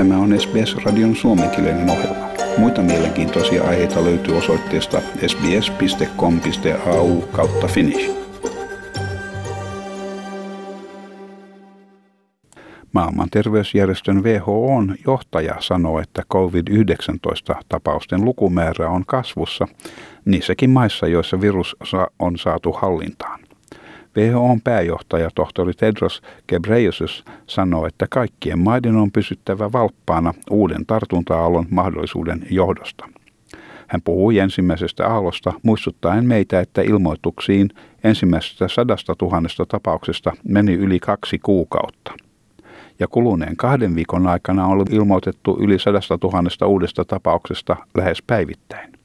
[0.00, 2.28] Tämä on SBS-radion suomenkielinen ohjelma.
[2.58, 8.10] Muita mielenkiintoisia aiheita löytyy osoitteesta sbs.com.au kautta finnish.
[12.92, 19.66] Maailman terveysjärjestön WHOn johtaja sanoo, että COVID-19-tapausten lukumäärä on kasvussa
[20.24, 21.76] niissäkin maissa, joissa virus
[22.18, 23.49] on saatu hallintaan.
[24.16, 32.46] WHOn pääjohtaja tohtori Tedros Ghebreyesus sanoo, että kaikkien maiden on pysyttävä valppaana uuden tartunta-aallon mahdollisuuden
[32.50, 33.08] johdosta.
[33.86, 37.70] Hän puhui ensimmäisestä aallosta muistuttaen meitä, että ilmoituksiin
[38.04, 42.12] ensimmäisestä sadasta tuhannesta tapauksesta meni yli kaksi kuukautta.
[42.98, 48.99] Ja kuluneen kahden viikon aikana on ilmoitettu yli sadasta tuhannesta uudesta tapauksesta lähes päivittäin.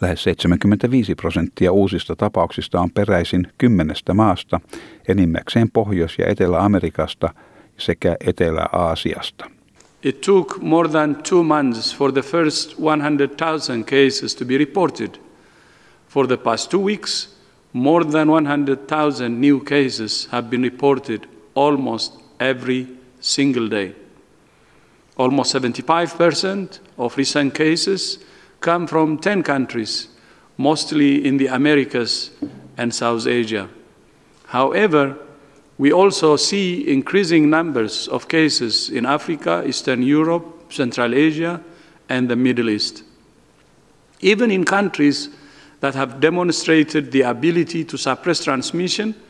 [0.00, 4.60] Lähes 75 prosenttia uusista tapauksista on peräisin kymmenestä maasta,
[5.08, 7.34] enimmäkseen Pohjois- ja Etelä-Amerikasta
[7.78, 9.50] sekä Etelä-Aasiasta.
[10.02, 15.10] It took more than two months for the first 100,000 cases to be reported.
[16.08, 17.36] For the past two weeks,
[17.72, 21.20] more than 100,000 new cases have been reported
[21.54, 22.86] almost every
[23.20, 23.94] single day.
[25.16, 28.26] Almost 75% of recent cases
[28.66, 30.08] come from 10 countries,
[30.56, 32.32] mostly in the Americas
[32.76, 33.68] and South Asia.
[34.46, 35.16] However,
[35.78, 41.62] we also see increasing numbers of cases in Africa, Eastern Europe, Central Asia,
[42.08, 43.04] and the Middle East.
[44.20, 45.28] Even in countries
[45.78, 49.14] that have demonstrated the ability to suppress transmission–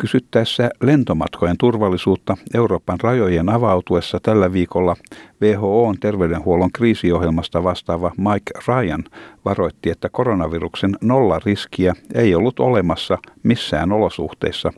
[0.00, 4.96] Kysyttäessä lentomatkojen turvallisuutta Euroopan rajojen avautuessa tällä viikolla
[5.42, 9.04] WHOn terveydenhuollon kriisiohjelmasta vastaava Mike Ryan
[9.44, 14.72] varoitti, että koronaviruksen nollariskiä ei ollut olemassa missään olosuhteissa,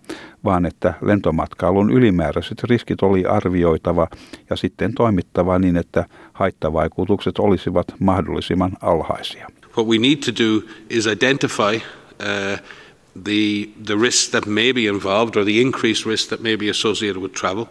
[0.45, 4.09] vaan että lentomatkailun ylimääräiset riskit oli arvioitava
[4.51, 9.49] ja sitten toimittava niin, että haittavaikutukset olisivat mahdollisimman alhaisia.
[9.77, 12.82] What we need to do is identify uh,
[13.17, 17.23] the, the risks that may be involved or the increased risks that may be associated
[17.23, 17.67] with travel.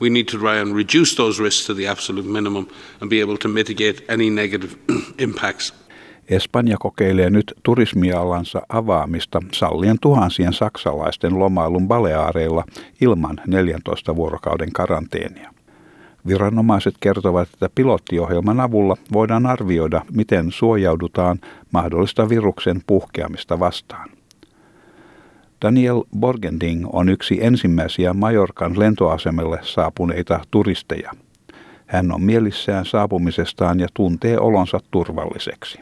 [0.00, 2.66] We need to try and reduce those risks to the absolute minimum
[3.00, 4.76] and be able to mitigate any negative
[5.18, 5.74] impacts.
[6.28, 12.64] Espanja kokeilee nyt turismialansa avaamista sallien tuhansien saksalaisten lomailun Baleaareilla
[13.00, 15.54] ilman 14 vuorokauden karanteenia.
[16.26, 21.40] Viranomaiset kertovat, että pilottiohjelman avulla voidaan arvioida, miten suojaudutaan
[21.72, 24.10] mahdollista viruksen puhkeamista vastaan.
[25.64, 31.10] Daniel Borgending on yksi ensimmäisiä Majorkan lentoasemalle saapuneita turisteja.
[31.86, 35.78] Hän on mielissään saapumisestaan ja tuntee olonsa turvalliseksi.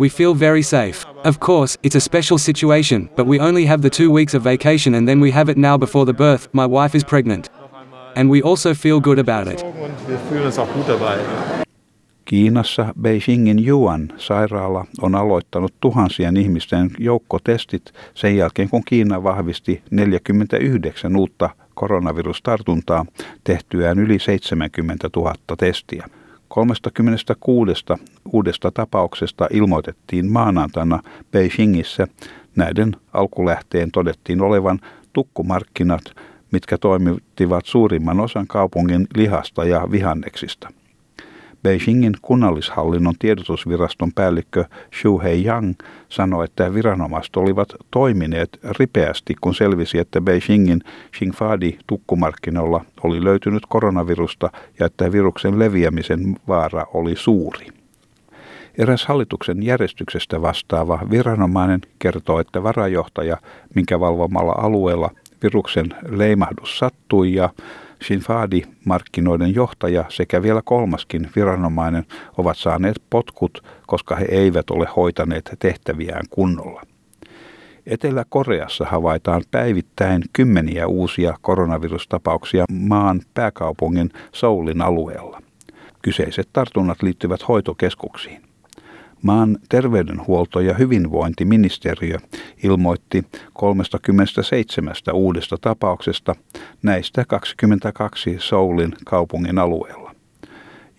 [0.00, 1.08] We feel very safe.
[1.24, 4.94] Of course, it's a special situation, but we only have the two weeks of vacation
[4.94, 6.48] and then we have it now before the birth.
[6.52, 7.52] My wife is pregnant.
[8.16, 9.64] And we also feel good about it.
[12.28, 21.16] Kiinassa Beijingin Yuan sairaala on aloittanut tuhansien ihmisten joukkotestit sen jälkeen, kun Kiina vahvisti 49
[21.16, 23.06] uutta koronavirustartuntaa
[23.44, 26.08] tehtyään yli 70 000 testiä.
[26.48, 27.84] 36
[28.32, 31.02] uudesta tapauksesta ilmoitettiin maanantaina
[31.32, 32.06] Beijingissä.
[32.56, 34.80] Näiden alkulähteen todettiin olevan
[35.12, 36.02] tukkumarkkinat,
[36.52, 40.68] mitkä toimittivat suurimman osan kaupungin lihasta ja vihanneksista.
[41.62, 44.64] Beijingin kunnallishallinnon tiedotusviraston päällikkö
[44.94, 45.74] Xu Heiyang
[46.08, 50.80] sanoi, että viranomaiset olivat toimineet ripeästi, kun selvisi, että Beijingin
[51.12, 57.66] Xingfadi tukkumarkkinoilla oli löytynyt koronavirusta ja että viruksen leviämisen vaara oli suuri.
[58.78, 63.36] Eräs hallituksen järjestyksestä vastaava viranomainen kertoo, että varajohtaja,
[63.74, 65.10] minkä valvomalla alueella
[65.42, 67.50] viruksen leimahdus sattui ja
[68.04, 72.06] Shinfadi-markkinoiden johtaja sekä vielä kolmaskin viranomainen
[72.38, 76.82] ovat saaneet potkut, koska he eivät ole hoitaneet tehtäviään kunnolla.
[77.86, 85.42] Etelä-Koreassa havaitaan päivittäin kymmeniä uusia koronavirustapauksia maan pääkaupungin Soulin alueella.
[86.02, 88.47] Kyseiset tartunnat liittyvät hoitokeskuksiin.
[89.22, 92.18] Maan terveydenhuolto- ja hyvinvointiministeriö
[92.62, 96.34] ilmoitti 37 uudesta tapauksesta,
[96.82, 100.14] näistä 22 Soulin kaupungin alueella.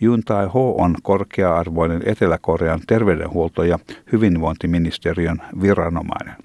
[0.02, 3.80] Juntai Ho on korkea-arvoinen Etelä-Korean terveydenhuolto- ja
[4.12, 6.36] hyvinvointiministeriön viranomainen.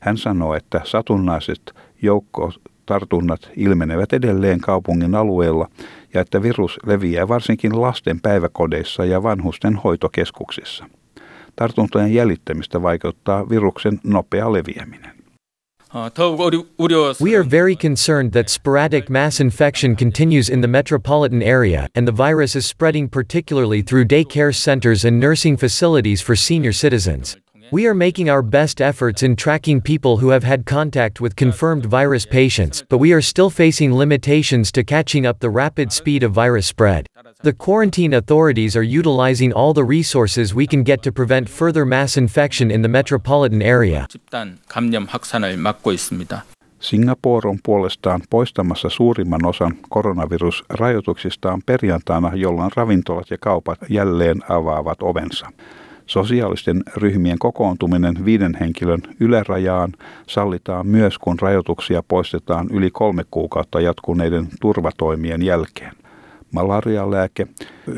[0.00, 5.68] Hän sanoo, että satunnaiset joukkotartunnat ilmenevät edelleen kaupungin alueella
[6.14, 10.84] ja että virus leviää varsinkin lasten päiväkodeissa ja vanhusten hoitokeskuksissa.
[11.58, 15.18] Tartuntojen jäljittämistä vaikeuttaa viruksen nopea leviäminen.
[17.20, 22.16] We are very concerned that sporadic mass infection continues in the metropolitan area and the
[22.16, 27.36] virus is spreading particularly through daycare centers and nursing facilities for senior citizens.
[27.70, 31.84] We are making our best efforts in tracking people who have had contact with confirmed
[31.86, 36.32] virus patients, but we are still facing limitations to catching up the rapid speed of
[36.32, 37.06] virus spread.
[37.44, 42.16] The quarantine authorities are utilizing all the resources we can get to prevent further mass
[42.16, 44.06] infection in the metropolitan area.
[46.80, 55.52] Singapore on puolestaan poistamassa suurimman osan koronavirusrajoituksistaan perjantaina, jolloin ravintolat ja kaupat jälleen avaavat ovensa.
[56.06, 59.92] Sosiaalisten ryhmien kokoontuminen viiden henkilön ylärajaan
[60.26, 65.92] sallitaan myös, kun rajoituksia poistetaan yli kolme kuukautta jatkuneiden turvatoimien jälkeen.
[66.52, 67.46] Malarialääke,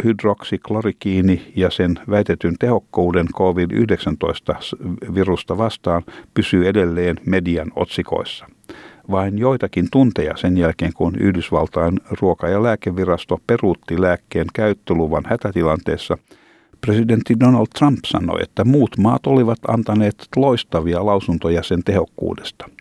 [0.05, 6.03] hydroksiklorikiini ja sen väitetyn tehokkuuden COVID-19-virusta vastaan
[6.35, 8.47] pysyy edelleen median otsikoissa.
[9.11, 16.19] Vain joitakin tunteja sen jälkeen, kun Yhdysvaltain ruoka- ja lääkevirasto peruutti lääkkeen käyttöluvan hätätilanteessa,
[16.81, 22.65] presidentti Donald Trump sanoi, että muut maat olivat antaneet loistavia lausuntoja sen tehokkuudesta–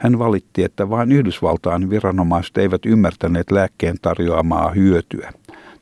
[0.00, 5.32] hän valitti, että vain Yhdysvaltain viranomaiset eivät ymmärtäneet lääkkeen tarjoamaa hyötyä.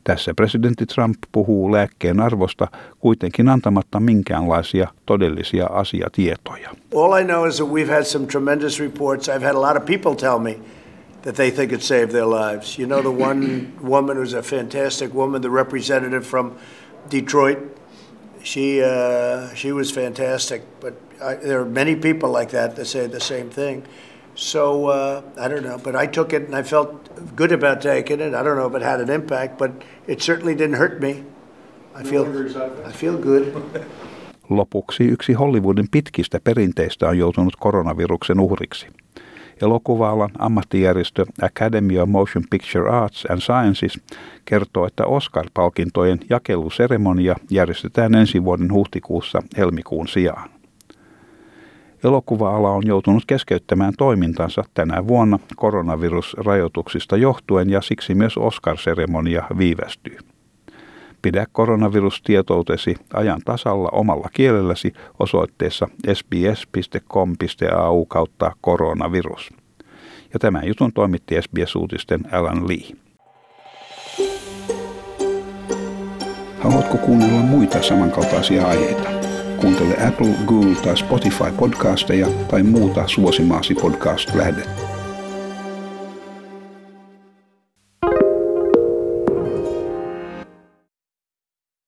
[0.03, 2.67] Tässä presidentti Trump puhuu lääkkeen arvosta
[2.99, 6.69] kuitenkin antamatta minkäänlaisia todellisia asiatietoja.
[6.95, 9.29] All I know is that we've had some tremendous reports.
[9.29, 10.59] I've had a lot of people tell me
[11.21, 12.79] that they think it saved their lives.
[12.79, 16.51] You know the one woman who's a fantastic woman, the representative from
[17.11, 17.78] Detroit.
[18.43, 23.07] She uh, she was fantastic, but I, there are many people like that that say
[23.07, 23.83] the same thing.
[24.35, 26.89] So uh, I don't know, but I took it and I felt
[27.35, 28.33] good about taking it.
[28.33, 29.71] I don't know if it had an impact, but
[30.07, 31.23] it certainly didn't hurt me.
[31.95, 32.25] I feel,
[32.85, 33.53] I feel good.
[34.49, 38.87] Lopuksi yksi Hollywoodin pitkistä perinteistä on joutunut koronaviruksen uhriksi.
[39.61, 43.99] Elokuva-alan ammattijärjestö Academy of Motion Picture Arts and Sciences
[44.45, 50.49] kertoo, että Oscar-palkintojen jakeluseremonia järjestetään ensi vuoden huhtikuussa helmikuun sijaan.
[52.03, 60.17] Elokuva-ala on joutunut keskeyttämään toimintansa tänä vuonna koronavirusrajoituksista johtuen ja siksi myös Oscar-seremonia viivästyy.
[61.21, 69.49] Pidä koronavirustietoutesi ajan tasalla omalla kielelläsi osoitteessa sbs.com.au kautta koronavirus.
[70.33, 72.97] Ja tämän jutun toimitti SBS-uutisten Alan Lee.
[76.59, 79.09] Haluatko kuunnella muita samankaltaisia aiheita?
[79.61, 84.88] Kuuntele Apple, Google tai Spotify podcasteja tai muuta suosimaasi podcast-lähdettä.